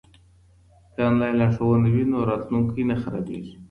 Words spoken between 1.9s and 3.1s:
وي نو راتلونکی نه